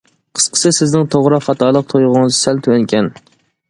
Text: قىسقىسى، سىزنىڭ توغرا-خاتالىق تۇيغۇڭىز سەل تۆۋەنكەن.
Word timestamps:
قىسقىسى، 0.37 0.71
سىزنىڭ 0.77 1.05
توغرا-خاتالىق 1.17 1.89
تۇيغۇڭىز 1.95 2.43
سەل 2.43 2.67
تۆۋەنكەن. 2.69 3.17